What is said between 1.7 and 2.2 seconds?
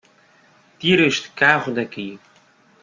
daqui!